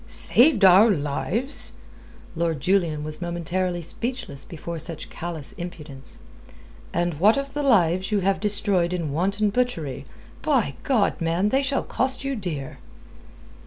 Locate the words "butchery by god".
9.51-11.21